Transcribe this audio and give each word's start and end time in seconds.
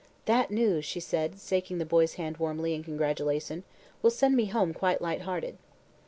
"That 0.25 0.49
news," 0.49 0.83
she 0.83 0.99
said, 0.99 1.39
shaking 1.39 1.77
the 1.77 1.85
boy's 1.85 2.15
hand 2.15 2.37
warmly 2.37 2.73
in 2.73 2.83
congratulation, 2.83 3.63
"will 4.01 4.09
send 4.09 4.35
me 4.35 4.45
home 4.47 4.73
quite 4.73 4.99
light 4.99 5.21
hearted." 5.21 5.59